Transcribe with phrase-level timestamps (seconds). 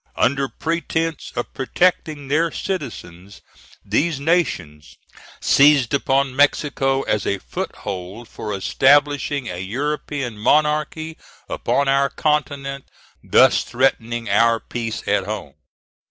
[0.15, 3.41] Under pretence of protecting their citizens,
[3.85, 4.97] these nations
[5.39, 12.85] seized upon Mexico as a foothold for establishing a European monarchy upon our continent,
[13.23, 15.53] thus threatening our peace at home.